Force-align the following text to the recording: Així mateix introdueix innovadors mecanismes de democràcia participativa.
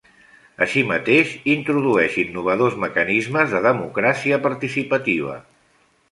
Així 0.65 0.81
mateix 0.91 1.33
introdueix 1.55 2.15
innovadors 2.23 2.77
mecanismes 2.83 3.53
de 3.57 3.61
democràcia 3.67 4.41
participativa. 4.47 5.37